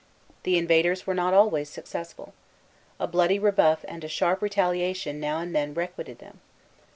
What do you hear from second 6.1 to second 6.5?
them.